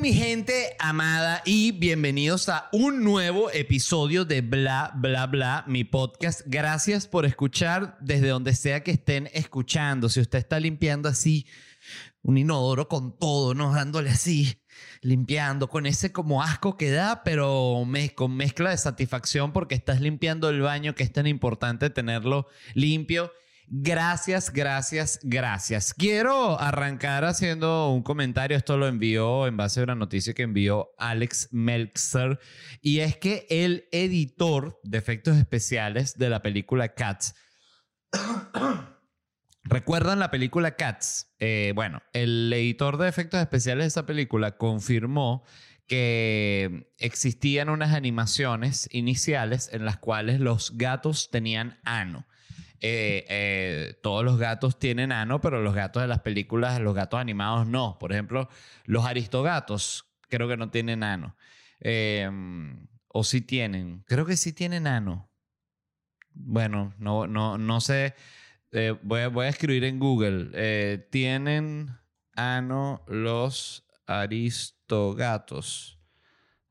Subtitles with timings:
[0.00, 6.42] Mi gente amada y bienvenidos a un nuevo episodio de Bla Bla Bla, mi podcast.
[6.46, 10.08] Gracias por escuchar desde donde sea que estén escuchando.
[10.08, 11.46] Si usted está limpiando así
[12.22, 13.74] un inodoro con todo, ¿no?
[13.74, 14.62] Dándole así,
[15.00, 17.84] limpiando con ese como asco que da, pero
[18.14, 23.32] con mezcla de satisfacción porque estás limpiando el baño que es tan importante tenerlo limpio.
[23.70, 25.92] Gracias, gracias, gracias.
[25.92, 28.56] Quiero arrancar haciendo un comentario.
[28.56, 32.40] Esto lo envió en base a una noticia que envió Alex Meltzer.
[32.80, 37.34] Y es que el editor de efectos especiales de la película Cats.
[39.64, 41.34] ¿Recuerdan la película Cats?
[41.38, 45.44] Eh, bueno, el editor de efectos especiales de esa película confirmó
[45.86, 52.26] que existían unas animaciones iniciales en las cuales los gatos tenían ano.
[52.80, 57.20] Eh, eh, todos los gatos tienen ano, pero los gatos de las películas, los gatos
[57.20, 57.98] animados no.
[57.98, 58.48] Por ejemplo,
[58.84, 61.36] los aristogatos creo que no tienen ano.
[61.80, 64.04] Em, o sí tienen.
[64.06, 65.30] Creo que sí tienen ano.
[66.32, 68.14] Bueno, no, no, no sé.
[68.70, 70.98] Eh, voy, a, voy, a, escribir en Google.
[71.10, 71.96] ¿Tienen
[72.34, 75.98] ano los aristogatos?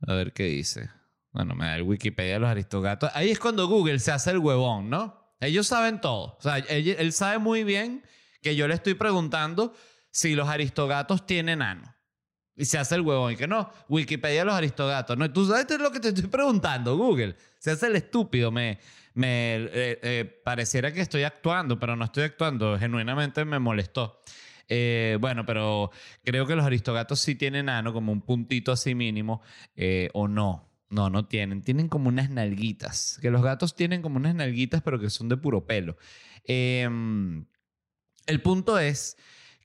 [0.02, 0.90] A ver qué dice.
[1.32, 3.12] Bueno, me da el Wikipedia de los aristogatos.
[3.14, 5.17] Ahí es cuando Google se hace el huevón, ¿no?
[5.40, 6.38] Ellos saben todo.
[6.38, 8.04] O sea, él, sabe muy bien
[8.42, 9.76] que yo le estoy preguntando
[10.12, 11.96] si los aristogatos tienen ano.
[12.56, 13.34] Y se hace el huevón.
[13.34, 15.18] Y que no, Wikipedia los aristogatos.
[15.18, 17.36] No, tú sabes lo que te estoy preguntando, Google.
[17.60, 18.52] Se hace el estúpido.
[18.52, 18.80] Me,
[19.14, 22.78] me eh, eh, pareciera que estoy actuando, pero no estoy actuando.
[22.80, 24.22] Genuinamente me molestó.
[24.70, 25.92] Eh, bueno, pero
[26.24, 29.42] creo que los aristogatos sí tienen ano, como un puntito así mínimo,
[30.14, 30.67] o no.
[30.90, 31.62] No, no tienen.
[31.62, 33.20] Tienen como unas nalguitas.
[33.22, 35.98] Que los gatos tienen como unas nalguitas, pero que son de puro pelo.
[36.46, 37.46] Em,
[38.26, 39.18] el punto es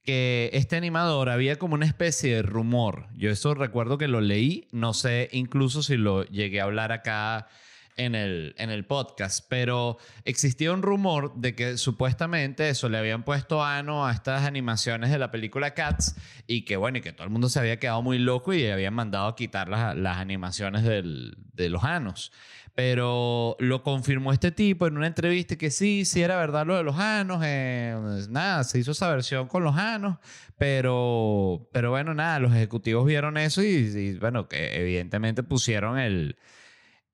[0.03, 3.09] que este animador había como una especie de rumor.
[3.15, 4.69] Yo eso recuerdo que lo leí.
[4.73, 7.49] No sé incluso si lo llegué a hablar acá
[7.97, 13.25] en el, en el podcast, pero existía un rumor de que supuestamente eso le habían
[13.25, 16.17] puesto ano a estas animaciones de la película Cats
[16.47, 18.95] y que bueno, y que todo el mundo se había quedado muy loco y habían
[18.95, 22.33] mandado a quitar las, las animaciones del, de los anos.
[22.75, 26.83] Pero lo confirmó este tipo en una entrevista que sí, sí era verdad lo de
[26.83, 27.43] los anos.
[27.45, 27.95] Eh,
[28.31, 30.17] nada, se hizo esa versión con los anos.
[30.57, 36.37] Pero, pero bueno, nada, los ejecutivos vieron eso y, y bueno, que evidentemente pusieron el,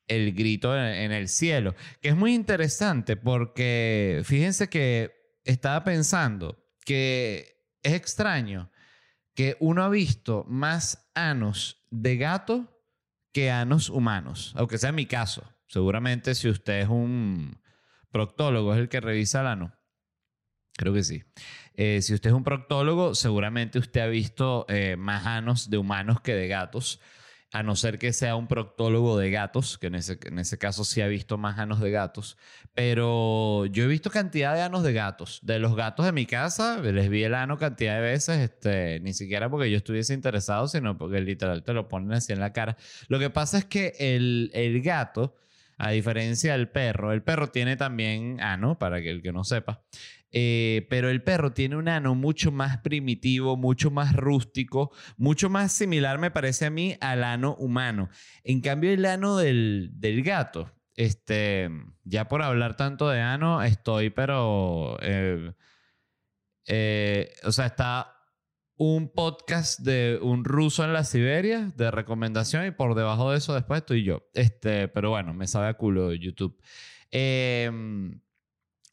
[0.08, 7.66] el grito en el cielo, que es muy interesante porque fíjense que estaba pensando que
[7.82, 8.70] es extraño
[9.34, 12.82] que uno ha visto más anos de gato
[13.32, 15.44] que anos humanos, aunque sea mi caso.
[15.68, 17.60] Seguramente si usted es un
[18.10, 19.74] proctólogo, es el que revisa el ano.
[20.76, 21.22] Creo que sí.
[21.74, 26.20] Eh, si usted es un proctólogo, seguramente usted ha visto eh, más anos de humanos
[26.20, 27.00] que de gatos
[27.50, 30.84] a no ser que sea un proctólogo de gatos, que en ese, en ese caso
[30.84, 32.36] sí ha visto más anos de gatos,
[32.74, 35.40] pero yo he visto cantidad de anos de gatos.
[35.42, 39.14] De los gatos de mi casa, les vi el ano cantidad de veces, este, ni
[39.14, 42.76] siquiera porque yo estuviese interesado, sino porque literal te lo ponen así en la cara.
[43.08, 45.34] Lo que pasa es que el, el gato,
[45.78, 49.84] a diferencia del perro, el perro tiene también ano, para que el que no sepa,
[50.30, 55.72] eh, pero el perro tiene un ano mucho más primitivo, mucho más rústico, mucho más
[55.72, 58.10] similar, me parece a mí, al ano humano.
[58.44, 61.70] En cambio, el ano del, del gato, este,
[62.04, 65.52] ya por hablar tanto de ano, estoy, pero, eh,
[66.66, 68.17] eh, o sea, está
[68.78, 73.52] un podcast de un ruso en la Siberia de recomendación y por debajo de eso
[73.54, 74.22] después estoy yo.
[74.34, 76.56] Este, pero bueno, me sabe a culo YouTube.
[77.10, 77.70] Eh,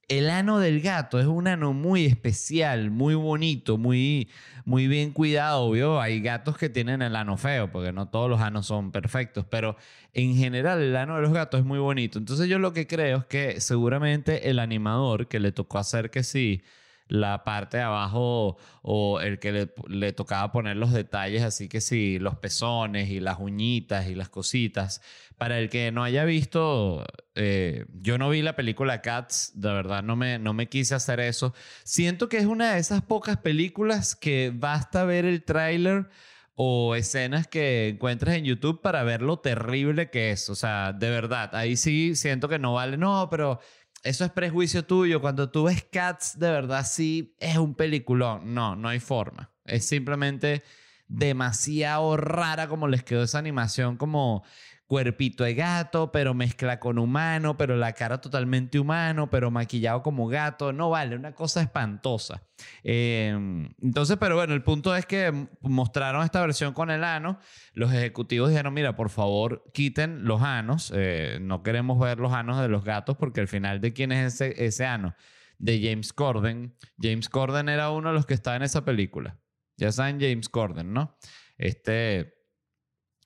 [0.07, 4.29] el ano del gato es un ano muy especial, muy bonito, muy,
[4.63, 5.99] muy bien cuidado, ¿vio?
[5.99, 9.77] Hay gatos que tienen el ano feo, porque no todos los anos son perfectos, pero
[10.13, 12.19] en general el ano de los gatos es muy bonito.
[12.19, 16.23] Entonces yo lo que creo es que seguramente el animador que le tocó hacer que
[16.23, 16.61] sí,
[17.07, 22.19] la parte de abajo o el que le, tocaba poner los detalles, así que sí,
[22.19, 25.01] los pezones y las uñitas y las cositas.
[25.37, 30.03] Para el que no haya visto, eh, yo no vi la película Cats, de verdad
[30.03, 31.53] no me, no me quise hacer eso.
[31.83, 36.09] Siento que es una de esas pocas películas que basta ver el tráiler
[36.55, 40.49] o escenas que encuentres en YouTube para ver lo terrible que es.
[40.49, 42.97] O sea, de verdad, ahí sí siento que no vale.
[42.97, 43.59] No, pero
[44.05, 45.19] eso es prejuicio tuyo.
[45.19, 48.53] Cuando tú ves Cats, de verdad sí es un peliculón.
[48.53, 49.51] No, no hay forma.
[49.65, 50.63] Es simplemente
[51.07, 54.43] demasiado rara como les quedó esa animación, como,
[54.87, 60.27] cuerpito de gato, pero mezcla con humano, pero la cara totalmente humano, pero maquillado como
[60.27, 60.73] gato.
[60.73, 62.43] No vale, una cosa espantosa.
[62.83, 67.39] Em, entonces, pero bueno, el punto es que mostraron esta versión con el ano.
[67.73, 70.91] Los ejecutivos dijeron, mira, por favor, quiten los anos.
[70.95, 74.35] Eh, no queremos ver los anos de los gatos porque al final de quién es
[74.35, 75.15] ese, ese ano.
[75.57, 76.75] De James Corden.
[77.01, 79.39] James Corden era uno de los que estaba en esa película.
[79.77, 81.17] Ya saben James Corden, ¿no?
[81.57, 82.33] Este,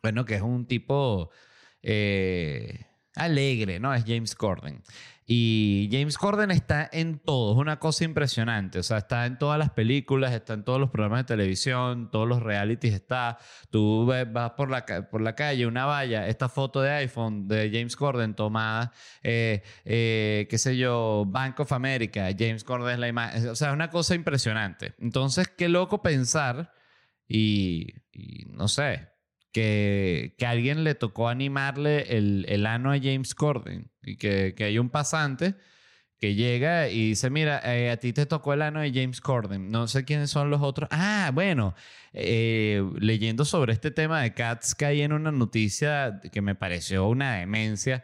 [0.01, 1.31] bueno, que es un tipo
[1.83, 2.85] eh,
[3.15, 3.93] alegre, ¿no?
[3.93, 4.83] Es James Corden.
[5.31, 8.79] Y James Corden está en todo, es una cosa impresionante.
[8.79, 12.27] O sea, está en todas las películas, está en todos los programas de televisión, todos
[12.27, 13.37] los realities está.
[13.69, 17.95] Tú vas por la, por la calle, una valla, esta foto de iPhone de James
[17.95, 18.91] Corden tomada,
[19.21, 23.49] eh, eh, qué sé yo, Bank of America, James Corden es la imagen.
[23.49, 24.95] O sea, es una cosa impresionante.
[24.97, 26.73] Entonces, qué loco pensar
[27.27, 27.93] y
[28.47, 29.09] no sé,
[29.51, 34.65] que, que alguien le tocó animarle el, el ano a James Corden y que, que,
[34.65, 35.55] hay un pasante
[36.19, 39.71] que llega y dice, mira, eh, a ti te tocó el ano de James Corden.
[39.71, 40.89] No sé quiénes son los otros.
[40.91, 41.75] Ah, bueno,
[42.13, 47.35] eh, leyendo sobre este tema de Cats, caí en una noticia que me pareció una
[47.37, 48.03] demencia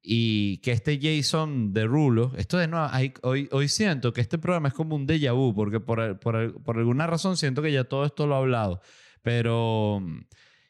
[0.00, 2.88] y que este Jason Derulo, esto de nuevo,
[3.22, 6.78] hoy, hoy siento que este programa es como un déjà vu, porque por, por, por
[6.78, 8.80] alguna razón siento que ya todo esto lo he hablado,
[9.22, 10.00] pero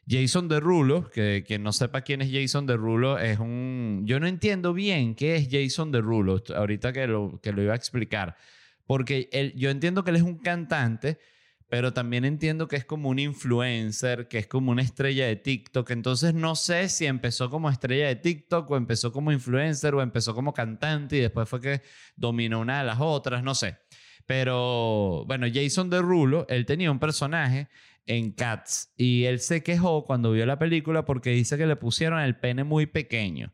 [0.09, 4.03] Jason Derulo, que quien no sepa quién es Jason Derulo, es un...
[4.05, 7.75] Yo no entiendo bien qué es Jason Derulo, ahorita que lo, que lo iba a
[7.75, 8.37] explicar,
[8.85, 11.19] porque él, yo entiendo que él es un cantante,
[11.69, 15.91] pero también entiendo que es como un influencer, que es como una estrella de TikTok,
[15.91, 20.33] entonces no sé si empezó como estrella de TikTok o empezó como influencer o empezó
[20.33, 21.81] como cantante y después fue que
[22.15, 23.77] dominó una de las otras, no sé.
[24.25, 27.67] Pero bueno, Jason Derulo, él tenía un personaje
[28.07, 28.93] en Cats.
[28.97, 32.63] Y él se quejó cuando vio la película porque dice que le pusieron el pene
[32.63, 33.53] muy pequeño.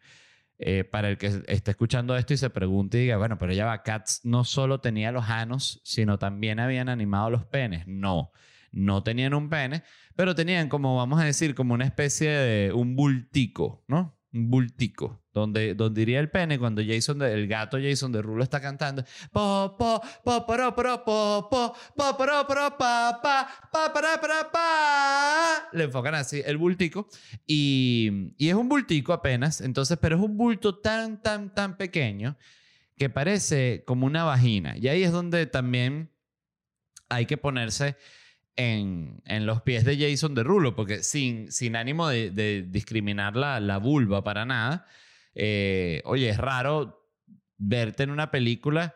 [0.60, 3.66] Eh, para el que esté escuchando esto y se pregunte y diga, bueno, pero ya
[3.66, 7.86] va, Cats no solo tenía los anos, sino también habían animado los penes.
[7.88, 8.32] No,
[8.72, 9.84] no tenían un pene,
[10.16, 14.18] pero tenían como, vamos a decir, como una especie de un bultico, ¿no?
[14.34, 18.44] un bultico, donde, donde iría el pene cuando Jason, de, el gato Jason de Rulo
[18.44, 19.04] está cantando.
[19.32, 19.76] Po.
[25.72, 27.08] Le enfocan así el bultico.
[27.48, 29.64] Y, es un bultico apenas,
[30.00, 32.38] pero es un bulto tan, tan, tan pequeño
[32.98, 34.78] que parece como una vagina.
[34.78, 36.12] Y ahí es donde también
[37.10, 37.98] hay que ponerse
[38.56, 44.46] en, los pies de Jason de Rulo, porque sin, ánimo de, discriminar la vulva para
[44.46, 44.86] nada,
[45.36, 47.10] eh, oye, es raro
[47.58, 48.96] verte en una película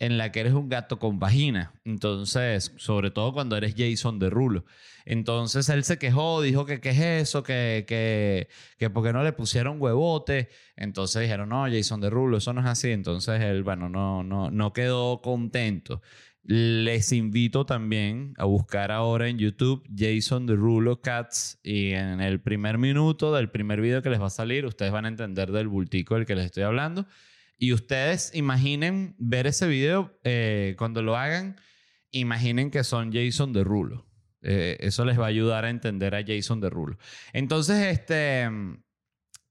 [0.00, 1.72] en la que eres un gato con vagina.
[1.84, 4.64] Entonces, sobre todo cuando eres Jason Derulo.
[5.04, 8.48] Entonces él se quejó, dijo que qué es eso, que, que,
[8.78, 10.48] que por qué no le pusieron huevote.
[10.74, 12.90] Entonces dijeron, no, Jason Derulo, eso no es así.
[12.90, 16.00] Entonces él, bueno, no, no, no quedó contento.
[16.42, 22.78] Les invito también a buscar ahora en YouTube Jason Derulo Cats y en el primer
[22.78, 26.14] minuto del primer video que les va a salir ustedes van a entender del bultico
[26.14, 27.06] del que les estoy hablando
[27.60, 31.60] y ustedes imaginen ver ese video eh, cuando lo hagan
[32.10, 34.08] imaginen que son Jason Derulo
[34.42, 36.98] eh, eso les va a ayudar a entender a Jason Derulo
[37.32, 38.48] entonces este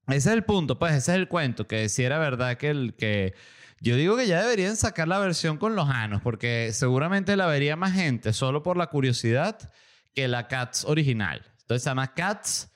[0.08, 2.96] ese es el punto pues ese es el cuento que si era verdad que el
[2.96, 3.36] que
[3.82, 7.78] yo digo que ya deberían sacar la versión con los anos, porque seguramente la vería
[7.78, 9.72] más gente solo por la curiosidad
[10.14, 11.45] que la Cats original.
[11.62, 12.72] Entonces se llama Cats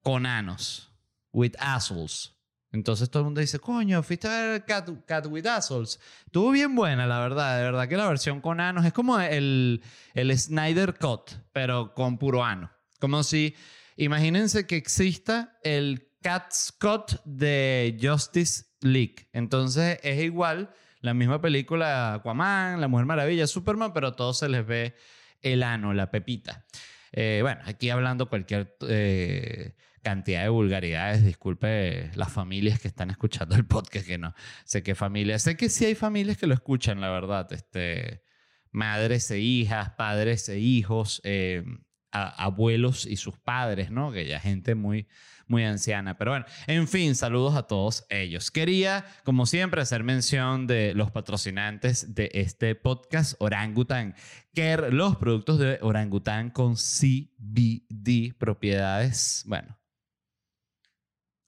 [0.00, 0.90] con anos,
[1.32, 2.33] with assholes.
[2.74, 6.00] Entonces todo el mundo dice, coño, fuiste a ver Cat, Cat with Assholes.
[6.26, 7.56] Estuvo bien buena, la verdad.
[7.56, 9.80] De verdad que la versión con anos es como el,
[10.12, 12.72] el Snyder Cut, pero con puro ano.
[12.98, 13.54] Como si,
[13.96, 19.28] imagínense que exista el Cat's Cut de Justice League.
[19.32, 24.48] Entonces es igual la misma película Aquaman, La Mujer Maravilla, Superman, pero a todos se
[24.48, 24.96] les ve
[25.42, 26.64] el ano, la pepita.
[27.12, 33.56] Eh, bueno, aquí hablando cualquier eh, cantidad de vulgaridades, disculpe las familias que están escuchando
[33.56, 34.34] el podcast, que no
[34.64, 38.22] sé qué familias, sé que sí hay familias que lo escuchan, la verdad, este,
[38.70, 41.64] madres e hijas, padres e hijos, eh,
[42.12, 44.12] abuelos y sus padres, ¿no?
[44.12, 45.08] Que ya gente muy
[45.46, 46.16] muy anciana.
[46.16, 48.50] Pero bueno, en fin, saludos a todos ellos.
[48.50, 54.14] Quería, como siempre, hacer mención de los patrocinantes de este podcast, Orangutan
[54.54, 59.78] Care, los productos de Orangutan con CBD, propiedades, bueno.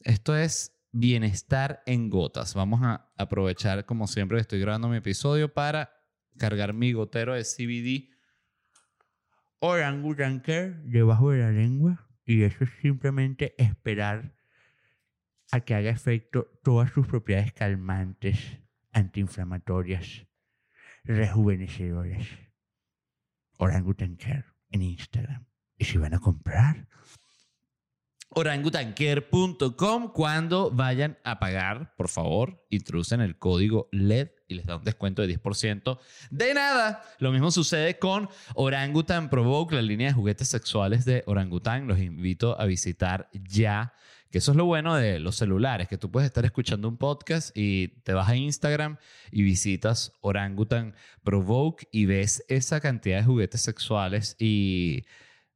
[0.07, 2.55] Esto es bienestar en gotas.
[2.55, 5.91] Vamos a aprovechar, como siempre, estoy grabando mi episodio para
[6.39, 8.15] cargar mi gotero de CBD
[9.59, 14.37] Orangutan Care debajo de la lengua y eso es simplemente esperar
[15.51, 18.61] a que haga efecto todas sus propiedades calmantes,
[18.93, 20.25] antiinflamatorias,
[21.03, 22.29] rejuvenecedoras.
[23.59, 25.47] Orangutan Care en Instagram.
[25.77, 26.87] Y si van a comprar,
[28.37, 30.13] orangutanker.com.
[30.13, 35.23] Cuando vayan a pagar, por favor, introducen el código LED y les da un descuento
[35.23, 35.99] de 10%.
[36.31, 37.03] De nada.
[37.19, 41.89] Lo mismo sucede con Orangutan Provoke, la línea de juguetes sexuales de Orangutan.
[41.89, 43.95] Los invito a visitar ya.
[44.31, 47.57] Que eso es lo bueno de los celulares, que tú puedes estar escuchando un podcast
[47.57, 48.99] y te vas a Instagram
[49.31, 55.05] y visitas Orangutan Provoke y ves esa cantidad de juguetes sexuales y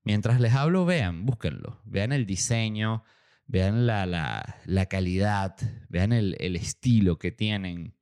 [0.03, 1.81] Mientras les hablo, vean, búsquenlo.
[1.85, 3.05] Vean el diseño,
[3.47, 5.57] vean la, la, calidad,
[5.89, 7.95] vean el, el, estilo que tienen.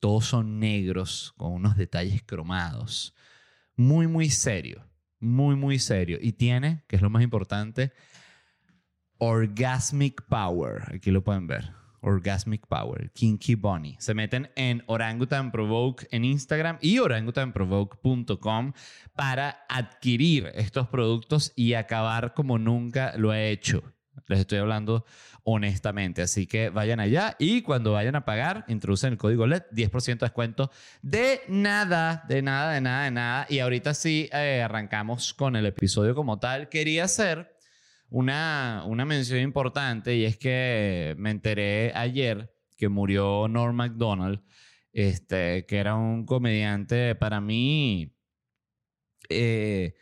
[0.00, 3.14] Todos son negros con unos detalles cromados.
[3.76, 4.86] Muy, muy serio.
[5.18, 6.18] Muy, muy serio.
[6.20, 7.92] Y tiene, que es lo más importante,
[9.18, 10.94] Orgasmic Power.
[10.94, 11.83] Aquí lo pueden ver.
[12.04, 13.96] Orgasmic Power, Kinky Bunny.
[13.98, 18.72] Se meten en Orangutan Provoke en Instagram y orangutanprovoke.com
[19.14, 23.82] para adquirir estos productos y acabar como nunca lo he hecho.
[24.26, 25.04] Les estoy hablando
[25.44, 26.22] honestamente.
[26.22, 30.14] Así que vayan allá y cuando vayan a pagar, introducen el código LED, 10% de
[30.26, 30.70] descuento.
[31.02, 33.46] De nada, de nada, de nada, de nada.
[33.48, 36.68] Y ahorita sí eh, arrancamos con el episodio como tal.
[36.68, 37.53] Quería hacer
[38.10, 44.42] una, una mención importante y es que me enteré ayer que murió Norm MacDonald,
[44.92, 48.14] este, que era un comediante para mí.
[49.28, 49.94] Eh,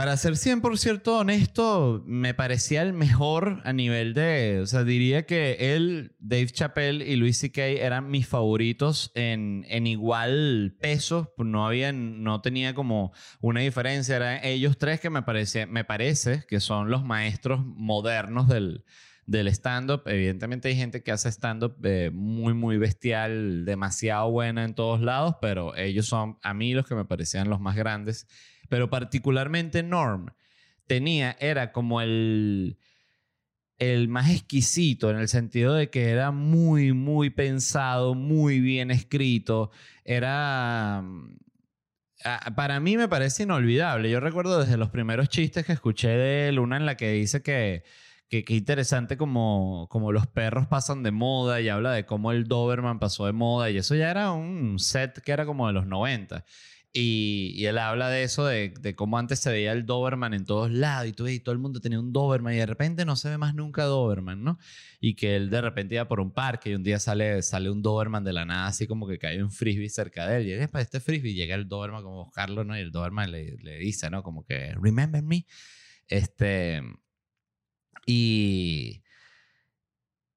[0.00, 5.74] para ser 100% honesto, me parecía el mejor a nivel de, o sea, diría que
[5.76, 7.62] él, Dave Chappelle y Louis C.K.
[7.62, 14.40] eran mis favoritos en, en igual peso, no había, no tenía como una diferencia, eran
[14.42, 18.86] ellos tres que me, parece, me parece que son los maestros modernos del,
[19.30, 20.02] del stand-up.
[20.06, 25.36] Evidentemente hay gente que hace stand-up eh, muy, muy bestial, demasiado buena en todos lados,
[25.40, 28.26] pero ellos son a mí los que me parecían los más grandes
[28.70, 30.28] pero particularmente Norm
[30.86, 32.78] tenía, era como el,
[33.78, 39.70] el más exquisito en el sentido de que era muy, muy pensado, muy bien escrito,
[40.04, 41.04] era...
[42.22, 44.10] Ah, para mí me parece inolvidable.
[44.10, 47.42] Yo recuerdo desde los primeros chistes que escuché de él, una en la que dice
[47.42, 47.82] que
[48.30, 53.00] que, interesante como, como los perros pasan de moda y habla de cómo el Doberman
[53.00, 56.44] pasó de moda y eso ya era un set que era como de los 90.
[56.92, 60.70] Y, él habla de eso, de, de, cómo antes se veía el Doberman en todos
[60.70, 63.28] lados y, tú, y todo el mundo tenía un Doberman y de repente no se
[63.30, 64.58] ve más nunca Doberman, ¿no?
[65.00, 67.82] Y que él de repente iba por un parque y un día sale, sale un
[67.82, 70.46] Doberman de la nada, así como que cae un frisbee cerca de él.
[70.48, 72.76] Y él, para este frisbee, llega el Doberman como a buscarlo, ¿no?
[72.76, 74.22] Y el Doberman le, le dice, ¿no?
[74.22, 75.46] Como que, remember me.
[76.08, 76.82] Este.
[78.06, 79.02] Y.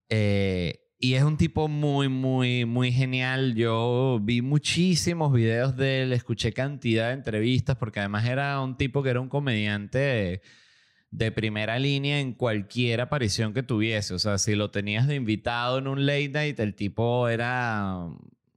[0.10, 3.56] Eh, y es un tipo muy, muy, muy genial.
[3.56, 9.04] Yo vi muchísimos videos de él, escuché cantidad de entrevistas, porque además era un tipo
[9.04, 10.42] que era un comediante
[11.12, 14.14] de, primera línea en cualquier aparición que tuviese.
[14.14, 18.08] O sea, si lo tenías de invitado en un late night, el tipo era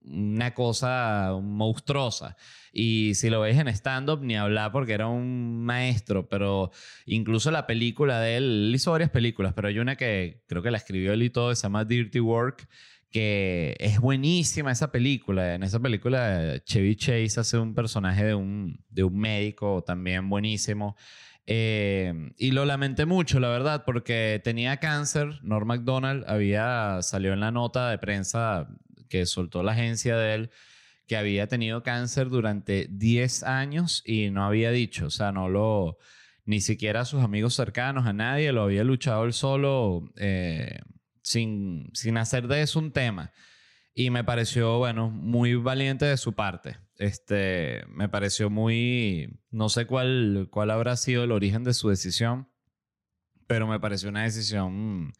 [0.07, 2.37] una cosa monstruosa.
[2.73, 6.71] Y si lo ves en stand-up, ni hablar porque era un maestro, pero
[7.07, 10.71] incluso la película de él, él hizo varias películas, pero hay una que creo que
[10.71, 12.69] la escribió él y todo, se llama Dirty Work,
[13.11, 15.55] que es buenísima esa película.
[15.55, 20.97] En esa película Chevy Chase hace un personaje de un, de un médico también buenísimo.
[21.47, 25.39] Eh, y lo lamenté mucho, la verdad, porque tenía cáncer.
[25.43, 28.69] Norm MacDonald había salió en la nota de prensa
[29.09, 30.51] que soltó la agencia de él
[31.07, 35.99] que había tenido cáncer durante 10 años y no había dicho, o sea, no lo,
[36.45, 40.81] ni siquiera a sus amigos cercanos, a nadie, lo había luchado él solo eh,
[41.23, 43.33] sin, sin hacer de eso un tema.
[43.95, 46.77] Y me pareció, bueno, muy valiente de su parte.
[46.99, 52.49] Este, me pareció muy, no sé cuál, cuál habrá sido el origen de su decisión,
[53.47, 55.13] pero me pareció una decisión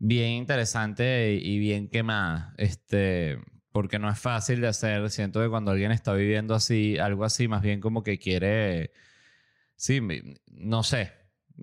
[0.00, 2.54] bien interesante y bien quemada.
[2.58, 3.38] Este,
[3.72, 5.08] porque no es fácil de hacer.
[5.10, 8.92] Siento que cuando alguien está viviendo así, algo así, más bien como que quiere,
[9.76, 10.00] sí,
[10.50, 11.12] no sé.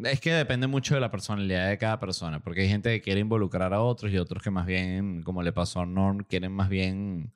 [0.03, 3.19] Es que depende mucho de la personalidad de cada persona, porque hay gente que quiere
[3.21, 6.69] involucrar a otros y otros que más bien, como le pasó a Norm, quieren más
[6.69, 7.33] bien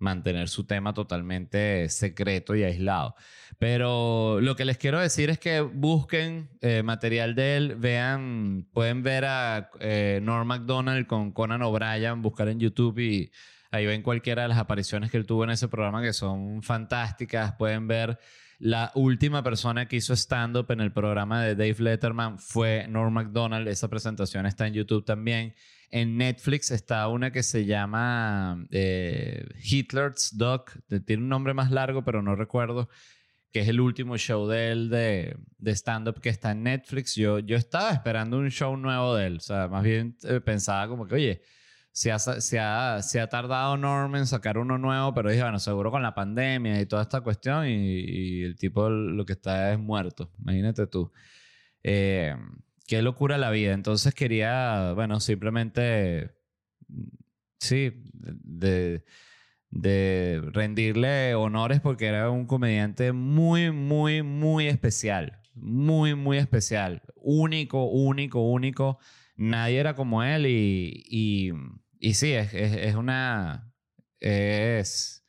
[0.00, 3.14] mantener su tema totalmente secreto y aislado.
[3.58, 9.02] Pero lo que les quiero decir es que busquen eh, material de él, vean, pueden
[9.02, 13.30] ver a eh, Norm MacDonald con Conan O'Brien, buscar en YouTube y
[13.72, 17.52] Ahí ven cualquiera de las apariciones que él tuvo en ese programa que son fantásticas.
[17.52, 18.18] Pueden ver
[18.60, 23.66] la última persona que hizo stand-up en el programa de Dave Letterman fue Norm MacDonald.
[23.66, 25.54] Esa presentación está en YouTube también.
[25.90, 30.72] En Netflix está una que se llama eh, Hitler's Doc.
[31.06, 32.90] Tiene un nombre más largo, pero no recuerdo.
[33.50, 37.16] Que es el último show de él de, de stand-up que está en Netflix.
[37.16, 39.36] Yo, yo estaba esperando un show nuevo de él.
[39.38, 41.42] O sea, más bien eh, pensaba como que, oye,
[41.92, 45.58] se ha, se, ha, se ha, tardado Norm en sacar uno nuevo, pero dije, bueno,
[45.58, 49.78] seguro con la pandemia y toda esta cuestión, y, el tipo lo que está es
[49.78, 50.30] muerto.
[50.40, 51.12] Imagínate tú.
[51.82, 52.34] Eh,
[52.86, 53.72] qué locura la vida.
[53.72, 56.30] Entonces quería, bueno, simplemente,
[57.58, 59.04] sí, de,
[59.70, 65.40] de rendirle honores porque era un comediante muy, muy, muy especial.
[65.54, 67.02] Muy, muy especial.
[67.16, 68.98] Único, único, único.
[69.36, 71.52] Nadie era como él y,
[72.00, 73.72] y sí, es, es, es una...
[74.18, 75.20] Es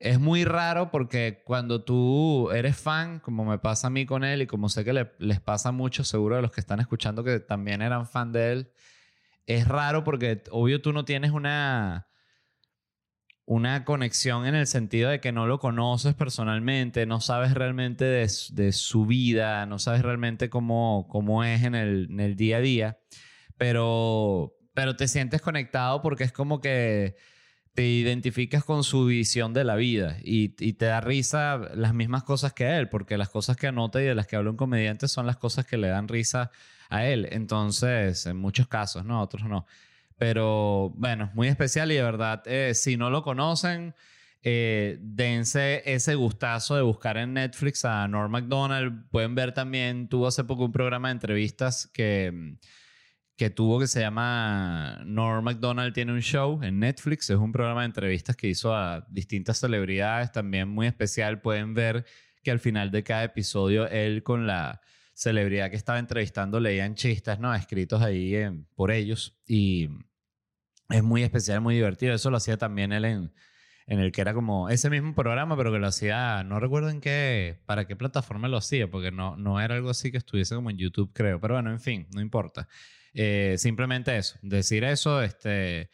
[0.00, 4.42] es muy raro porque cuando tú eres fan, como me pasa a mí con él
[4.42, 7.40] y como sé que le, les pasa mucho, seguro de los que están escuchando que
[7.40, 8.72] también eran fan de él,
[9.46, 12.06] es raro porque obvio tú no tienes una
[13.44, 18.30] una conexión en el sentido de que no lo conoces personalmente, no sabes realmente de,
[18.50, 22.60] de su vida, no sabes realmente cómo, cómo es en el, en el día a
[22.60, 22.98] día,
[23.56, 27.16] pero, pero te sientes conectado porque es como que
[27.74, 32.52] te identificas con su visión de la vida y, te da risa las mismas cosas
[32.52, 35.26] que él, porque las cosas que anota y de las que habla un comediante son
[35.26, 36.52] las cosas que le dan risa
[36.90, 37.26] a él.
[37.32, 39.20] Entonces, en muchos casos, ¿no?
[39.20, 39.66] Otros no.
[40.16, 43.96] Pero bueno, muy especial y de verdad, eh, si no lo conocen,
[44.44, 49.10] eh, dense ese gustazo de buscar en Netflix a Norm MacDonald.
[49.10, 52.56] Pueden ver también, tuvo hace poco un programa de entrevistas que
[53.38, 57.82] que tuvo que se llama Norm MacDonald tiene un show en Netflix, es un programa
[57.82, 62.04] de entrevistas que hizo a distintas celebridades, también muy especial, pueden ver
[62.42, 64.80] que al final de cada episodio él con la
[65.14, 67.54] celebridad que estaba entrevistando leían chistes, ¿no?
[67.54, 68.34] Escritos ahí
[68.74, 69.38] por ellos.
[69.46, 69.88] Y
[70.88, 73.32] es muy especial, muy divertido, eso lo hacía también él en,
[73.88, 77.00] en el que era como ese mismo programa, pero que lo hacía, no recuerdo en
[77.00, 80.68] qué, para qué plataforma lo hacía, porque no, no era algo así que estuviese como
[80.68, 82.68] en YouTube, creo, pero bueno, en fin, no importa.
[83.14, 85.88] Eh, simplemente eso, decir eso, este,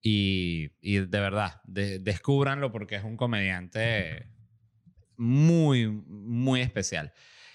[0.00, 4.28] y, y de verdad, de, descúbranlo porque es un comediante
[5.16, 7.12] muy, muy especial.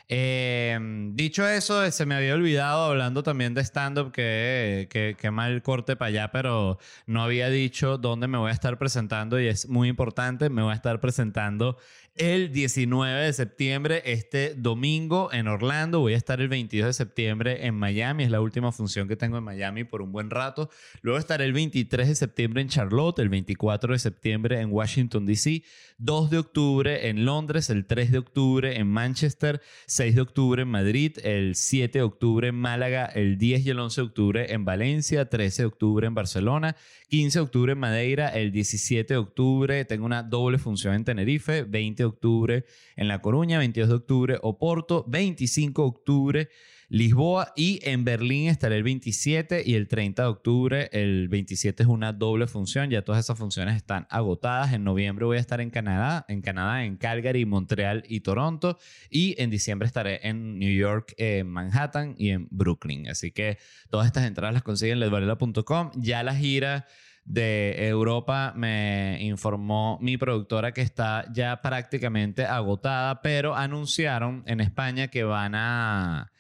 [0.08, 0.78] Eh,
[1.14, 5.96] dicho eso, se me había olvidado, hablando también de stand-up, que, que, que, mal corte
[5.96, 9.88] para allá, pero no había dicho dónde me voy a estar presentando y es muy
[9.88, 11.78] importante, me voy a estar presentando
[12.16, 16.02] el 19 de septiembre, este domingo en Orlando.
[16.02, 18.24] Voy a estar el 22 de septiembre en Miami.
[18.24, 20.70] Es la última función que tengo en Miami por un buen rato.
[21.02, 25.64] Luego estaré el 23 de septiembre en Charlotte, el 24 de septiembre en Washington, D.C.,
[25.98, 30.68] 2 de octubre en Londres, el 3 de octubre en Manchester, 6 de octubre en
[30.68, 34.66] Madrid, el 7 de octubre en Málaga, el 10 y el 11 de octubre en
[34.66, 36.76] Valencia, 13 de octubre en Barcelona,
[37.10, 41.64] 15 de octubre en Madeira, el 17 de octubre tengo una doble función en Tenerife,
[41.64, 46.50] 20 de octubre en La Coruña, 22 de octubre Oporto, 25 de octubre
[46.92, 50.90] Lisboa y en Berlín estaré el 27 y el 30 de octubre.
[50.92, 54.74] El 27 es una doble función, ya todas esas funciones están agotadas.
[54.74, 58.78] En noviembre voy a estar en Canadá, en Canadá, en Calgary, Montreal y Toronto.
[59.10, 63.08] Y en diciembre estaré en New York, en Manhattan y en Brooklyn.
[63.08, 63.58] Así que
[63.90, 65.92] todas estas entradas las consiguen en ledvarela.com.
[65.96, 66.88] Ya la gira
[67.26, 75.08] de Europa me informó mi productora que está ya prácticamente agotada, pero anunciaron en España
[75.08, 76.32] que van a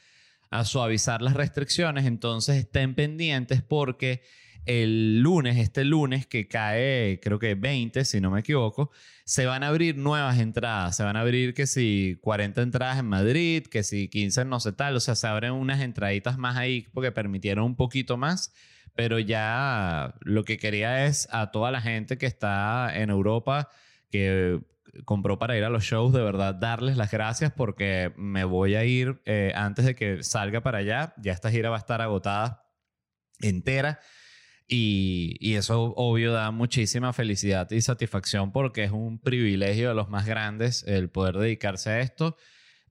[0.63, 4.21] suavizar las restricciones, entonces estén pendientes porque
[4.65, 8.91] el lunes, este lunes que cae, creo que 20, si no me equivoco,
[9.25, 10.95] se van a abrir nuevas entradas.
[10.95, 14.71] Se van a abrir que si 40 entradas en Madrid, que si 15 no sé
[14.73, 14.95] tal.
[14.95, 18.53] O sea, se abren unas entraditas más ahí porque permitieron un poquito más.
[18.95, 23.69] Pero ya lo que quería es a toda la gente que está en Europa,
[24.09, 24.59] que
[25.05, 28.83] compró para ir a los shows, de verdad darles las gracias porque me voy a
[28.83, 31.13] ir eh, antes de que salga para allá.
[31.17, 32.65] Ya esta gira va a estar agotada
[33.39, 33.99] entera.
[34.67, 40.07] Y, y, eso obvio da muchísima felicidad y satisfacción porque es un privilegio de los
[40.07, 42.37] más grandes el poder dedicarse a esto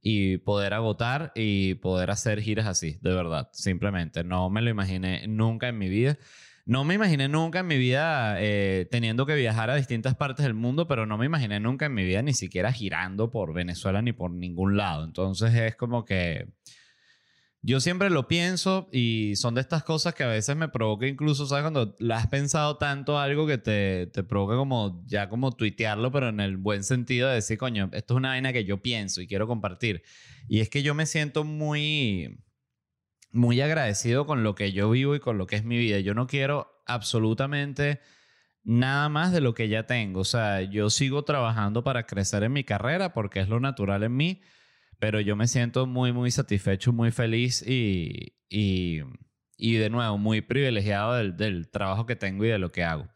[0.02, 4.24] y poder agotar y poder hacer giras así, de verdad, simplemente.
[4.24, 6.18] No me lo imaginé nunca en mi vida.
[6.66, 10.54] No me imaginé nunca en mi vida eh, teniendo que viajar a distintas partes del
[10.54, 14.12] mundo, pero no me imaginé nunca en mi vida ni siquiera girando por Venezuela ni
[14.12, 15.04] por ningún lado.
[15.04, 16.48] Entonces es como que
[17.62, 21.46] yo siempre lo pienso y son de estas cosas que a veces me provoca incluso,
[21.46, 21.62] ¿sabes?
[21.62, 26.30] Cuando la has pensado tanto algo que te, te provoca como ya como tuitearlo, pero
[26.30, 29.26] en el buen sentido de decir, coño, esto es una vaina que yo pienso y
[29.26, 30.02] quiero compartir.
[30.48, 32.40] Y es que yo me siento muy,
[33.30, 36.00] muy agradecido con lo que yo vivo y con lo que es mi vida.
[36.00, 38.00] Yo no quiero absolutamente
[38.64, 40.20] nada más de lo que ya tengo.
[40.20, 44.16] O sea, yo sigo trabajando para crecer en mi carrera porque es lo natural en
[44.16, 44.40] mí
[45.00, 49.00] pero yo me siento muy, muy satisfecho, muy feliz y, y,
[49.56, 53.08] y de nuevo, muy privilegiado del, del, trabajo que tengo y de lo que hago.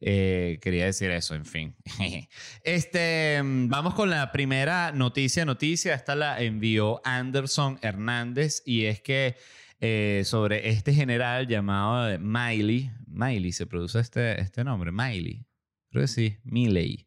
[0.00, 1.76] Eh, quería decir eso, en fin.
[2.64, 5.44] este, vamos con la primera noticia.
[5.44, 9.36] Noticia, esta la envió Anderson Hernández y es que
[9.80, 15.44] eh, sobre este general llamado Miley, Miley, se produce este, este nombre, Miley,
[15.90, 17.05] creo que sí, Miley.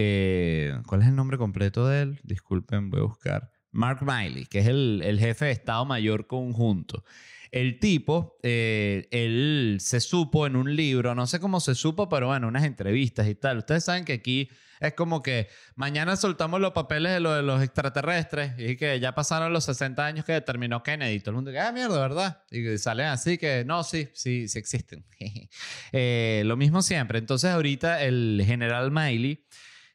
[0.00, 2.20] Eh, ¿Cuál es el nombre completo de él?
[2.22, 3.50] Disculpen, voy a buscar.
[3.72, 7.02] Mark Miley, que es el, el jefe de Estado Mayor Conjunto.
[7.50, 12.28] El tipo, eh, él se supo en un libro, no sé cómo se supo, pero
[12.28, 13.58] bueno, unas entrevistas y tal.
[13.58, 17.60] Ustedes saben que aquí es como que mañana soltamos los papeles de lo de los
[17.60, 21.18] extraterrestres y que ya pasaron los 60 años que determinó Kennedy.
[21.18, 22.44] Todo el mundo ah, mierda, ¿verdad?
[22.52, 25.04] Y salen así que, no, sí, sí, sí existen.
[25.92, 27.18] eh, lo mismo siempre.
[27.18, 29.44] Entonces ahorita el general Miley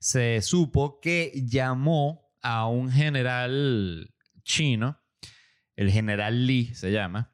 [0.04, 4.14] se supo que llamó a un general
[4.44, 5.02] chino,
[5.78, 7.34] el general Li se llama.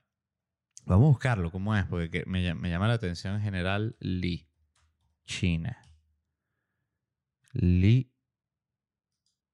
[0.85, 1.85] Vamos a buscarlo, ¿cómo es?
[1.87, 4.47] Porque me, llama la atención general Li,
[5.25, 5.81] China.
[7.53, 8.13] Li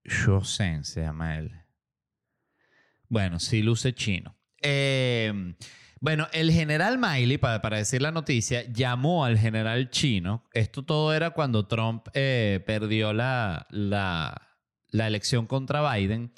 [0.03, 1.53] Shosen se llama él.
[3.07, 4.37] Bueno, sí luce chino.
[4.61, 5.55] Eh,
[6.05, 10.43] bueno, el general Miley, para, decir la noticia, llamó al general chino.
[10.53, 14.39] Esto todo era cuando Trump eh, perdió la, la,
[14.91, 16.31] elección contra Biden.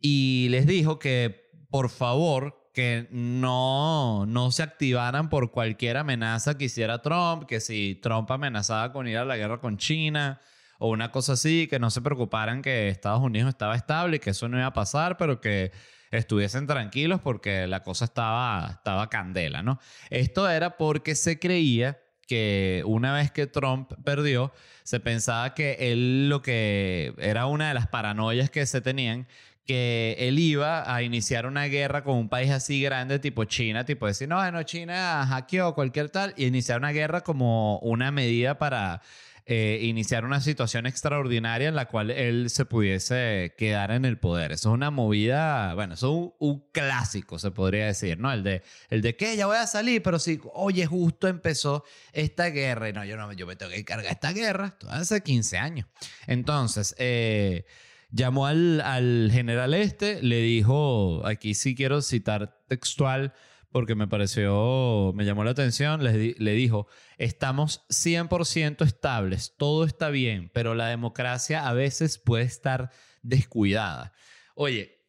[0.00, 6.66] Y les dijo que, por favor, que no, no se activaran por cualquier amenaza que
[6.66, 10.40] hiciera Trump, que si Trump amenazaba con ir a la guerra con China
[10.78, 14.30] o una cosa así, que no se preocuparan que Estados Unidos estaba estable y que
[14.30, 15.72] eso no iba a pasar, pero que
[16.10, 19.78] estuviesen tranquilos porque la cosa estaba, estaba candela, ¿no?
[20.10, 24.52] Esto era porque se creía que una vez que Trump perdió,
[24.84, 29.26] se pensaba que él lo que era una de las paranoias que se tenían,
[29.66, 34.06] que él iba a iniciar una guerra con un país así grande, tipo China, tipo
[34.06, 39.02] decir, no, no, China hackeó cualquier tal, y iniciar una guerra como una medida para
[39.52, 44.52] eh, iniciar una situación extraordinaria en la cual él se pudiese quedar en el poder.
[44.52, 48.30] Eso es una movida, bueno, eso es un, clásico, se podría decir, ¿no?
[48.30, 51.82] El de, el de que ya voy a salir, pero si, oye, justo empezó
[52.12, 55.58] esta guerra, y no, yo no, yo me tengo que cargar esta guerra, hace 15
[55.58, 55.88] años.
[56.28, 57.64] Entonces, eh,
[58.12, 63.34] llamó al, al general este, le dijo, aquí sí quiero citar textual,
[63.70, 70.10] porque me pareció, me llamó la atención, le, le dijo, estamos 100% estables, todo está
[70.10, 72.90] bien, pero la democracia a veces puede estar
[73.22, 74.12] descuidada.
[74.54, 75.00] Oye,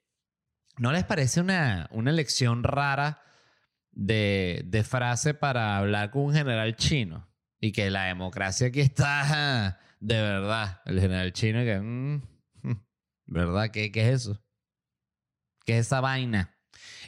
[0.77, 3.23] ¿no les parece una, una lección rara
[3.91, 7.29] de, de frase para hablar con un general chino?
[7.59, 10.81] Y que la democracia aquí está de verdad.
[10.85, 11.79] El general chino que...
[11.79, 12.21] Mm,
[13.25, 13.71] ¿Verdad?
[13.71, 14.43] ¿Qué, ¿Qué es eso?
[15.65, 16.55] ¿Qué es esa vaina?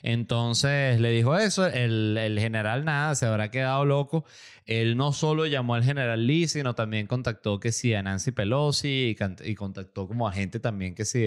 [0.04, 4.26] Entonces le dijo eso, el, general nada, se habrá quedado loco.
[4.66, 9.16] Él no solo llamó al general Lee, sino también contactó que sí a Nancy Pelosi
[9.42, 11.26] y, contactó como a gente también que sí,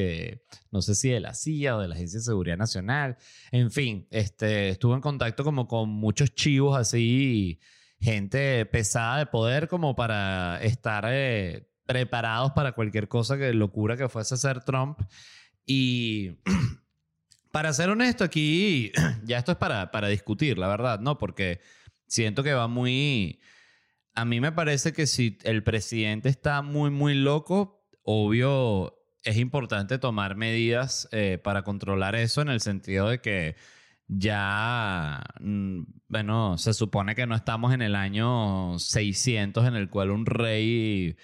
[0.71, 3.17] no sé si de la CIA o de la Agencia de Seguridad Nacional.
[3.51, 7.59] En fin, este, estuvo en contacto como con muchos chivos así,
[7.99, 14.11] gente pesada de poder como para estar eh, preparados para cualquier cosa que locura que
[14.11, 15.01] fuese ser Trump.
[15.65, 16.33] Y
[17.57, 18.93] Para ser honesto, aquí
[19.25, 21.17] ya esto es para, para discutir, la verdad, ¿no?
[21.17, 21.63] Porque
[22.07, 23.41] siento que va muy...
[24.15, 29.97] A mí me parece que si el presidente está muy, muy loco, obvio, es importante
[29.97, 33.57] tomar medidas eh, para controlar eso en el sentido de que
[34.07, 40.11] ya, mm, bueno, se supone que no estamos en el año 600 en el cual
[40.11, 41.17] un rey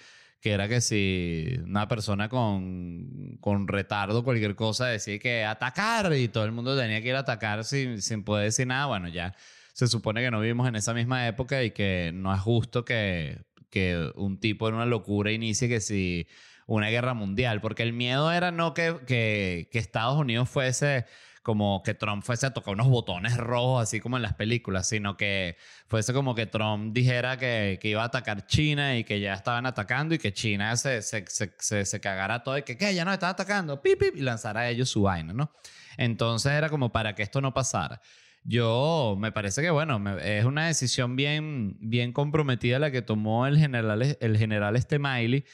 [0.43, 6.27] que era que si una persona con, con retardo, cualquier cosa, decía que atacar y
[6.27, 9.33] todo el mundo tenía que ir a atacar sin, sin poder decir nada, bueno, ya
[9.71, 13.37] se supone que no vivimos en esa misma época y que no es justo que,
[13.69, 16.27] que un tipo en una locura inicie que si
[16.67, 21.05] una guerra mundial, porque el miedo era no que, que, que Estados Unidos fuese
[21.43, 25.17] como que Trump fuese a tocar unos botones rojos, así como en las películas, sino
[25.17, 29.33] que fuese como que Trump dijera que, que iba a atacar China y que ya
[29.33, 32.95] estaban atacando y que China se, se, se, se, cagara todo y que, ¿qué?
[32.95, 35.51] Ya nos están atacando, pip, pip, y lanzara a ellos su vaina, ¿no?
[35.97, 38.01] Entonces era como para que esto no pasara.
[38.45, 43.57] Yo me parece que, bueno, es una decisión bien, bien comprometida la que tomó el
[43.57, 45.45] general, el general este Miley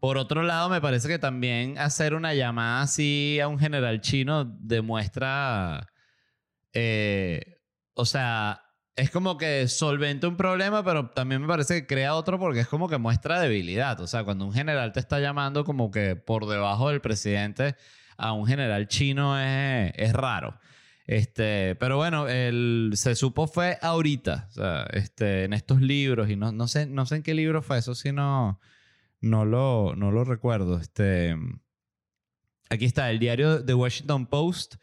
[0.00, 4.44] por otro lado, me parece que también hacer una llamada así a un general chino
[4.44, 5.88] demuestra,
[6.72, 7.60] eh,
[7.94, 8.62] o sea,
[8.94, 12.68] es como que solventa un problema, pero también me parece que crea otro porque es
[12.68, 14.00] como que muestra debilidad.
[14.00, 17.76] O sea, cuando un general te está llamando como que por debajo del presidente
[18.16, 20.58] a un general chino es, es raro.
[21.06, 26.36] Este, pero bueno, el, se supo fue ahorita, o sea, este, en estos libros, y
[26.36, 28.60] no, no, sé, no sé en qué libro fue eso, sino
[29.20, 30.78] no lo, no lo recuerdo.
[30.78, 31.36] Este,
[32.70, 34.76] aquí está, el diario The Washington Post,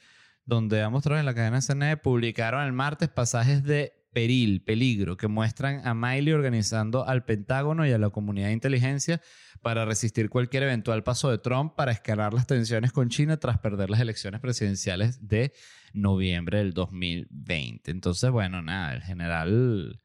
[0.45, 5.27] donde ha mostrado en la cadena CNN, publicaron el martes pasajes de peril, peligro, que
[5.27, 9.21] muestran a Miley organizando al Pentágono y a la comunidad de inteligencia
[9.61, 13.89] para resistir cualquier eventual paso de Trump para escalar las tensiones con China tras perder
[13.89, 15.51] las elecciones presidenciales de
[15.93, 17.91] noviembre del 2020.
[17.91, 19.99] Entonces, bueno, nada, el general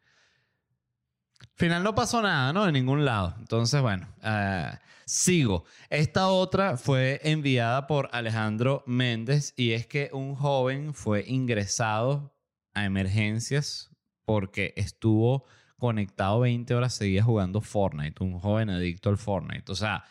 [1.61, 2.65] final no pasó nada, ¿no?
[2.65, 3.35] De ningún lado.
[3.39, 4.73] Entonces, bueno, eh,
[5.05, 5.65] sigo.
[5.91, 12.35] Esta otra fue enviada por Alejandro Méndez y es que un joven fue ingresado
[12.73, 13.91] a emergencias
[14.25, 15.45] porque estuvo
[15.77, 18.25] conectado 20 horas seguidas jugando Fortnite.
[18.25, 19.71] Un joven adicto al Fortnite.
[19.71, 20.05] O sea,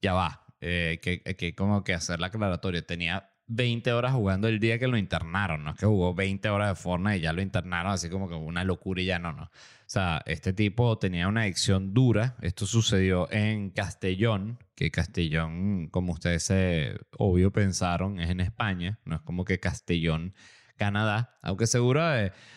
[0.00, 0.46] ya va.
[0.62, 2.86] Eh, que, que como que hacer la aclaratoria.
[2.86, 5.64] Tenía 20 horas jugando el día que lo internaron.
[5.64, 8.34] No es que jugó 20 horas de Fortnite y ya lo internaron así como que
[8.34, 9.50] una locura y ya no, no.
[9.94, 12.34] Sea, este tipo tenía una adicción dura.
[12.42, 18.98] Esto sucedió en Castellón, que Castellón, como ustedes se obvio pensaron, es en España.
[19.04, 20.34] No es como que Castellón,
[20.76, 21.38] Canadá.
[21.42, 22.02] Aunque seguro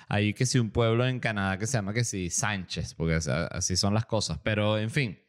[0.08, 3.20] hay que un pueblo en Canadá que se llama que Sánchez, porque
[3.52, 4.40] así son las cosas.
[4.42, 5.20] Pero, en fin,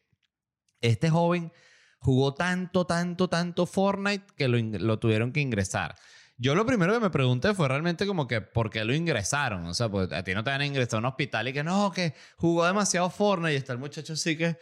[0.81, 1.53] este joven
[1.99, 5.95] jugó tanto, tanto, tanto Fortnite que lo, lo tuvieron que ingresar.
[6.41, 9.67] Yo lo primero que me pregunté fue realmente como que por qué lo ingresaron.
[9.67, 11.65] O sea, pues a ti no te van a ingresar a un hospital y que
[11.65, 14.57] no, que jugó demasiado Fortnite y está el muchacho así que...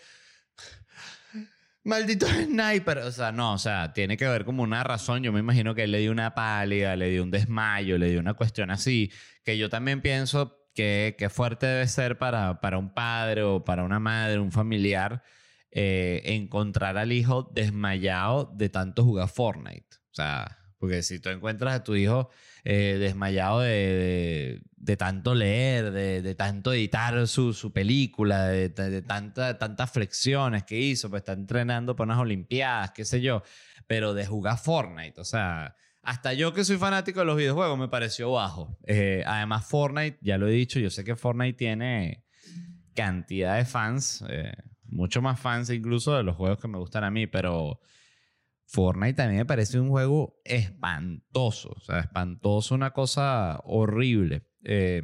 [1.85, 2.99] Maldito sniper.
[2.99, 5.23] O sea, no, o sea, tiene que ver como una razón.
[5.23, 8.21] Yo me imagino que él le dio una pálida, le dio un desmayo, le dio
[8.21, 9.13] una cuestión así,
[9.45, 13.85] que yo también pienso que, que fuerte debe ser para, para un padre o para
[13.85, 15.23] una madre, un familiar,
[15.71, 19.87] eh, encontrar al hijo desmayado de tanto jugar Fortnite.
[20.11, 22.31] O sea, porque si tú encuentras a tu hijo
[22.63, 28.69] eh, desmayado de, de, tanto leer, de, de tanto editar su, su película, de,
[29.03, 33.43] tanta, tantas flexiones que hizo, pues está entrenando para unas Olimpiadas, qué sé yo,
[33.89, 37.89] pero de jugar Fortnite, o sea, hasta yo que soy fanático de los videojuegos me
[37.89, 38.79] pareció bajo.
[38.87, 42.23] Eh, además, Fortnite, ya lo he dicho, yo sé que Fortnite tiene
[42.95, 44.53] cantidad de fans, eh,
[44.85, 47.81] mucho más fans incluso de los juegos que me gustan a mí, pero
[48.67, 51.71] Fortnite también me parece un juego espantoso.
[51.77, 54.43] O sea, espantoso, una cosa horrible.
[54.65, 55.03] Eh,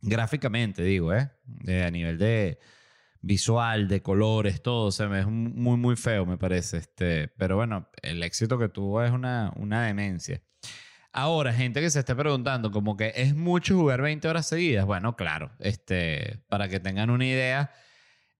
[0.00, 1.30] gráficamente, digo, ¿eh?
[1.84, 2.58] a nivel de
[3.20, 4.86] visual, de colores, todo.
[4.86, 6.78] O sea, es muy, muy feo, me parece.
[6.78, 10.42] Este, pero bueno, el éxito que tuvo es una, una demencia.
[11.12, 14.86] Ahora, gente que se esté preguntando, como que es mucho jugar 20 horas seguidas.
[14.86, 17.72] Bueno, claro, este, para que tengan una idea,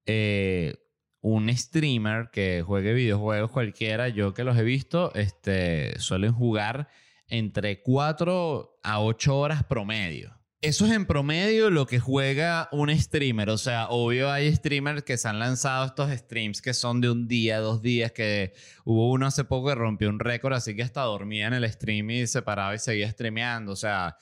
[0.07, 0.77] eh,
[1.23, 6.89] un streamer que juegue videojuegos cualquiera, yo que los he visto, este, suelen jugar
[7.29, 10.41] entre 4 a 8 horas promedio.
[10.63, 13.49] Eso es en promedio lo que juega un streamer.
[13.49, 17.29] O sea, obvio hay streamers que se han lanzado estos streams que son de un
[17.29, 18.53] día, dos días, que
[18.85, 22.11] hubo uno hace poco que rompió un récord, así que hasta dormía en el stream
[22.11, 23.73] y se paraba y seguía streameando.
[23.73, 24.19] O sea,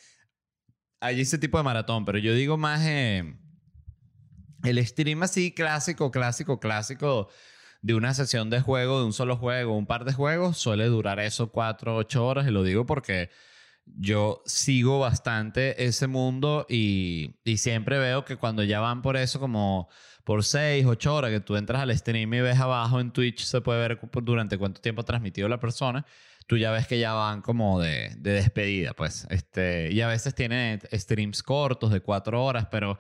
[1.00, 2.82] hay ese tipo de maratón, pero yo digo más...
[2.84, 3.37] Eh,
[4.64, 7.28] el stream así clásico, clásico, clásico
[7.82, 11.20] de una sesión de juego, de un solo juego, un par de juegos, suele durar
[11.20, 12.46] eso cuatro, ocho horas.
[12.48, 13.30] Y lo digo porque
[13.96, 19.40] yo sigo bastante ese mundo y, y, siempre veo que cuando ya van por eso
[19.40, 19.88] como
[20.24, 23.60] por seis, ocho horas, que tú entras al stream y ves abajo en Twitch, se
[23.62, 26.04] puede ver durante cuánto tiempo ha transmitido la persona,
[26.46, 29.26] tú ya ves que ya van como de, de despedida, pues.
[29.30, 32.98] Este, y a veces tienen streams cortos de cuatro horas, pero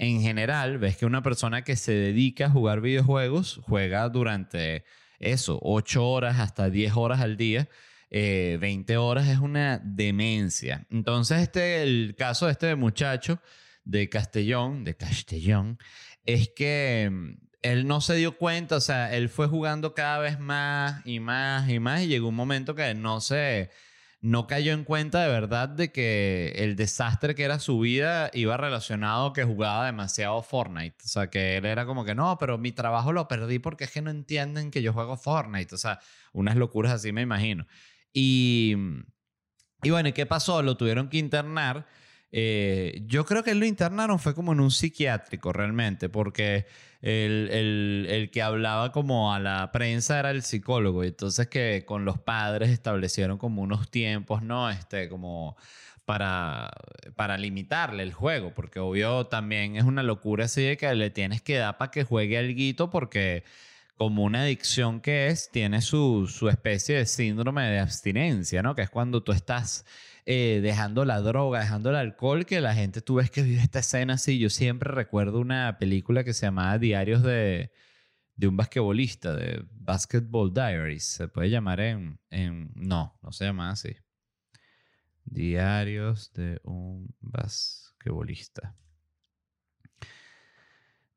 [0.00, 4.82] en general ves que una persona que se dedica a jugar videojuegos juega durante
[5.18, 7.68] eso, 8 horas hasta 10 horas al día.
[8.10, 10.86] 20 eh, horas es una demencia.
[10.90, 13.40] Entonces, este, el caso de este muchacho
[13.84, 15.78] de Castellón, de Castellón,
[16.24, 20.40] es que mm, él no se dio cuenta, o sea, él fue jugando cada vez
[20.40, 23.70] más y más y más y llegó un momento que no se,
[24.22, 28.56] no cayó en cuenta de verdad de que el desastre que era su vida iba
[28.56, 30.96] relacionado que jugaba demasiado Fortnite.
[31.04, 33.90] O sea, que él era como que no, pero mi trabajo lo perdí porque es
[33.90, 35.74] que no entienden que yo juego Fortnite.
[35.74, 36.00] O sea,
[36.32, 37.66] unas locuras así me imagino.
[38.12, 38.76] Y,
[39.82, 40.62] y bueno, ¿y qué pasó?
[40.62, 41.86] Lo tuvieron que internar.
[42.32, 46.66] Eh, yo creo que lo internaron fue como en un psiquiátrico realmente, porque
[47.02, 51.84] el, el, el, que hablaba como a la prensa era el psicólogo, y entonces que
[51.86, 54.70] con los padres establecieron como unos tiempos, ¿no?
[54.70, 55.56] Este, como
[56.04, 56.70] para,
[57.16, 61.42] para limitarle el juego, porque obvio también es una locura así de que le tienes
[61.42, 63.44] que dar para que juegue algo porque
[63.96, 68.74] como una adicción que es, tiene su, su especie de síndrome de abstinencia, ¿no?
[68.74, 69.84] Que es cuando tú estás
[70.26, 73.80] eh, dejando la droga, dejando el alcohol, que la gente, tú ves que vive esta
[73.80, 74.38] escena así.
[74.38, 77.70] Yo siempre recuerdo una película que se llamaba Diarios de,
[78.36, 81.04] de un basquetbolista, de Basketball Diaries.
[81.04, 82.70] Se puede llamar en, en...
[82.74, 83.96] No, no se llama así.
[85.24, 88.74] Diarios de un basquetbolista.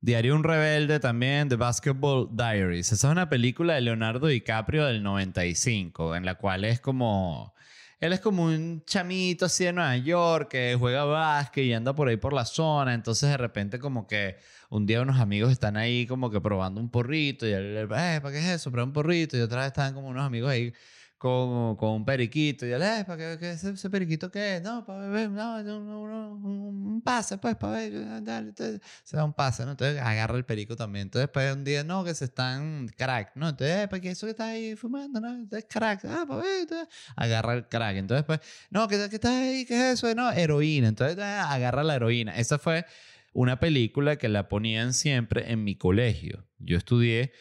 [0.04, 2.92] Diario Un Rebelde también, The Basketball Diaries.
[2.92, 7.54] Esa es una película de Leonardo DiCaprio del 95, en la cual es como
[8.04, 12.10] él es como un chamito así de Nueva York que juega básquet y anda por
[12.10, 12.94] ahí por la zona.
[12.94, 14.36] Entonces de repente como que
[14.70, 18.32] un día unos amigos están ahí como que probando un porrito y él, eh, ¿para
[18.34, 18.72] qué es eso?
[18.72, 19.38] Prueba un porrito.
[19.38, 20.74] Y otra vez están como unos amigos ahí
[21.24, 22.66] con, un periquito.
[22.66, 24.62] Y él, eh, ¿para qué, ese, periquito qué es?
[24.62, 28.54] No, para beber, no, un, pase, pues, para beber, dale,
[29.04, 29.72] se da un pase, ¿no?
[29.72, 31.04] Entonces agarra el perico también.
[31.04, 33.50] Entonces después un día, no, que se están crack, ¿no?
[33.50, 35.48] Entonces, eh, ¿para qué eso que está ahí fumando, no?
[35.50, 36.44] Es crack, ah, para
[37.16, 37.96] agarra el crack.
[37.96, 39.66] Entonces después, no, ¿qué, qué está ahí?
[39.66, 40.14] ¿Qué es eso?
[40.16, 40.90] No, heroína.
[40.90, 42.38] Entonces agarra la heroína.
[42.38, 42.86] Esa fue
[43.32, 46.46] una película que la ponían siempre en mi colegio.
[46.60, 47.32] Yo estudié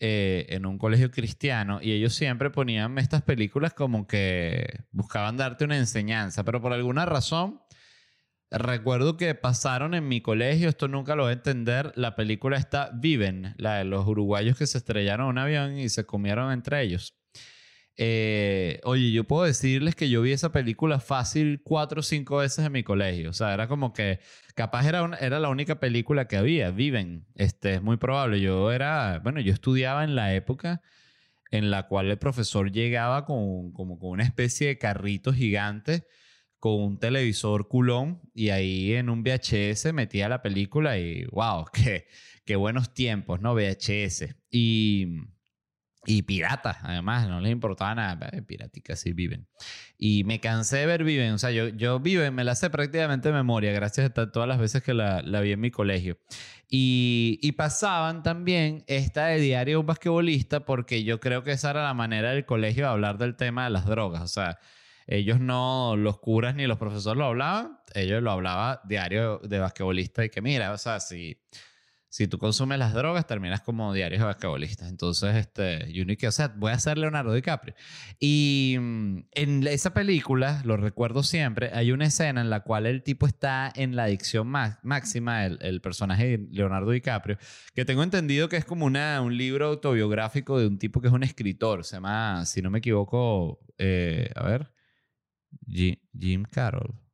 [0.00, 5.66] eh, en un colegio cristiano y ellos siempre ponían estas películas como que buscaban darte
[5.66, 7.60] una enseñanza, pero por alguna razón
[8.50, 12.90] recuerdo que pasaron en mi colegio, esto nunca lo voy a entender, la película está
[12.94, 16.82] Viven, la de los uruguayos que se estrellaron en un avión y se comieron entre
[16.82, 17.19] ellos.
[18.02, 22.64] Eh, oye, yo puedo decirles que yo vi esa película fácil cuatro o cinco veces
[22.64, 23.28] en mi colegio.
[23.28, 24.20] O sea, era como que
[24.54, 26.70] capaz era, era la única película que había.
[26.70, 27.26] Viven.
[27.34, 28.40] Este, es muy probable.
[28.40, 30.80] Yo era, bueno, yo estudiaba en la época
[31.50, 36.06] en la cual el profesor llegaba con, como con una especie de carrito gigante
[36.58, 42.06] con un televisor culón y ahí en un VHS metía la película y wow, qué,
[42.46, 43.54] qué buenos tiempos, ¿no?
[43.54, 44.36] VHS.
[44.50, 45.06] Y
[46.06, 48.30] y piratas, además, no les importaba nada.
[48.46, 49.46] Piraticas sí viven.
[49.98, 51.32] Y me cansé de ver Viven.
[51.32, 54.58] O sea, yo, yo Viven me la sé prácticamente de memoria, gracias a todas las
[54.58, 56.18] veces que la, la vi en mi colegio.
[56.68, 61.82] Y, y, pasaban también esta de diario un basquetbolista, porque yo creo que esa era
[61.82, 64.22] la manera del colegio de hablar del tema de las drogas.
[64.22, 64.58] O sea,
[65.06, 70.24] ellos no, los curas ni los profesores lo hablaban, ellos lo hablaba diario de basquetbolista
[70.24, 71.36] y que mira, o sea, si
[72.10, 74.88] si tú consumes las drogas, terminas como diarios basquetbolistas.
[74.88, 77.74] Entonces, este, Unique, o sea, voy a ser Leonardo DiCaprio.
[78.18, 83.04] Y mm, en esa película, lo recuerdo siempre, hay una escena en la cual el
[83.04, 87.38] tipo está en la adicción máxima, el, el, personaje de Leonardo DiCaprio,
[87.74, 91.14] que tengo entendido que es como una, un libro autobiográfico de un tipo que es
[91.14, 91.84] un escritor.
[91.84, 94.72] Se llama, si no me equivoco, eh, a ver,
[95.68, 97.09] Jim Carroll.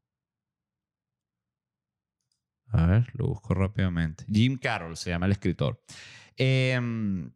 [2.69, 4.25] A ver, lo busco rápidamente.
[4.31, 5.83] Jim Carroll se llama el escritor.
[6.37, 7.31] Em,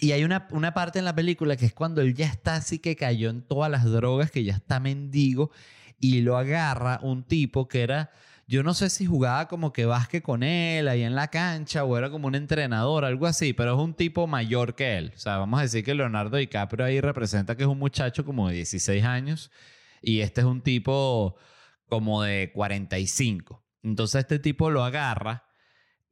[0.00, 2.78] y hay una, una parte en la película que es cuando él ya está así
[2.78, 5.50] que cayó en todas las drogas, que ya está mendigo,
[5.98, 8.10] y lo agarra un tipo que era,
[8.50, 11.96] yo no sé si jugaba como que básquet con él ahí en la cancha o
[11.96, 15.12] era como un entrenador, algo así, pero es un tipo mayor que él.
[15.14, 18.48] O sea, vamos a decir que Leonardo DiCaprio ahí representa que es un muchacho como
[18.48, 19.50] de 16 años
[20.02, 21.36] y este es un tipo
[21.88, 23.59] como de 45.
[23.82, 25.44] Entonces este tipo lo agarra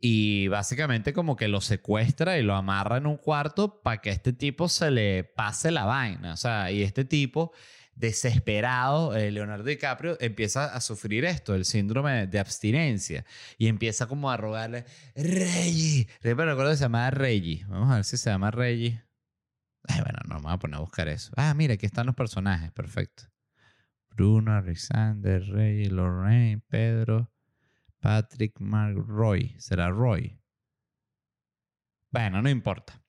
[0.00, 4.32] y básicamente como que lo secuestra y lo amarra en un cuarto para que este
[4.32, 6.32] tipo se le pase la vaina.
[6.32, 7.52] O sea, y este tipo
[7.98, 13.24] desesperado, eh, Leonardo DiCaprio, empieza a sufrir esto, el síndrome de abstinencia.
[13.58, 14.84] Y empieza como a rogarle,
[15.16, 16.06] Reggie.
[16.22, 17.64] Siempre recuerdo que se llamaba Reggie.
[17.68, 19.02] Vamos a ver si se llama Reggie.
[19.88, 21.32] Bueno, no vamos a poner a buscar eso.
[21.36, 22.70] Ah, mira, aquí están los personajes.
[22.70, 23.24] Perfecto.
[24.10, 27.32] Bruno, Alexander, Reggie, Lorraine, Pedro.
[28.00, 29.54] Patrick Mark Roy.
[29.58, 30.38] ¿Será Roy?
[32.10, 33.02] Bueno, no importa.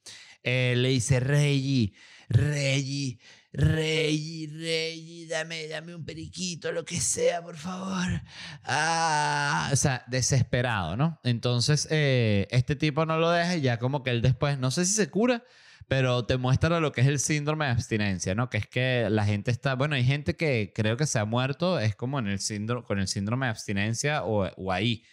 [0.43, 1.93] Eh, le dice, Reggie,
[2.29, 3.19] Reggie,
[3.51, 8.21] Rey, Rey, dame, dame un periquito, lo que sea, por favor.
[8.63, 11.19] Ah, o sea, desesperado, ¿no?
[11.23, 14.85] Entonces, eh, este tipo no lo deja y ya como que él después, no sé
[14.85, 15.43] si se cura,
[15.87, 18.49] pero te muestra lo que es el síndrome de abstinencia, ¿no?
[18.51, 21.79] Que es que la gente está, bueno, hay gente que creo que se ha muerto,
[21.79, 25.03] es como en el síndrome, con el síndrome de abstinencia o, o ahí.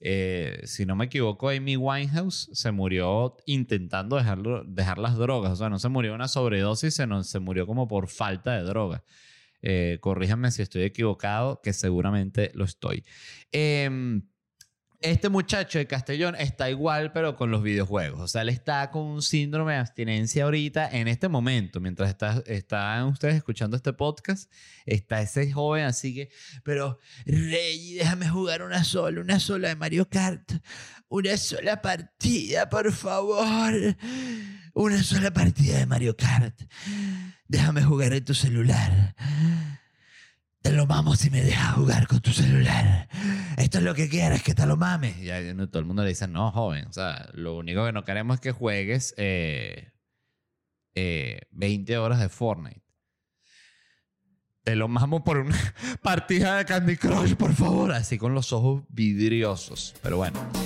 [0.00, 5.52] Eh, si no me equivoco, Amy Winehouse se murió intentando dejar las drogas.
[5.52, 8.62] O sea, no se murió de una sobredosis, sino se murió como por falta de
[8.62, 9.02] droga.
[9.62, 9.98] Eh,
[10.50, 13.04] si estoy equivocado, que seguramente lo estoy.
[13.52, 14.20] Eh,
[15.00, 18.20] este muchacho de Castellón está igual, pero con los videojuegos.
[18.20, 22.42] O sea, él está con un síndrome de abstinencia ahorita, en este momento, mientras está,
[22.46, 24.50] están ustedes escuchando este podcast,
[24.84, 26.30] está ese joven así que,
[26.64, 30.52] pero Rey, déjame jugar una sola, una sola de Mario Kart.
[31.08, 33.96] Una sola partida, por favor.
[34.74, 36.60] Una sola partida de Mario Kart.
[37.46, 39.14] Déjame jugar en tu celular.
[40.66, 43.08] Te lo mamo si me dejas jugar con tu celular.
[43.56, 45.16] Esto es lo que quieres, que te lo mames.
[45.18, 45.28] Y
[45.68, 46.88] todo el mundo le dice, no, joven.
[46.88, 49.92] O sea, lo único que no queremos es que juegues 20
[50.96, 52.82] eh, eh, horas de Fortnite.
[54.64, 55.56] Te lo mamo por una
[56.02, 57.92] partida de Candy Crush, por favor.
[57.92, 59.94] Así con los ojos vidriosos.
[60.02, 60.65] Pero bueno.